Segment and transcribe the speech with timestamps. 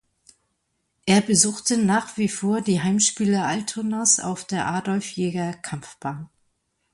[1.05, 6.27] Er besuchte nach wie vor die Heimspiele Altonas auf der Adolf-Jäger-Kampfbahn.